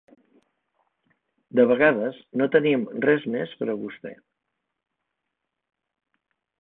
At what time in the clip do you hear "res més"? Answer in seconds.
3.05-3.53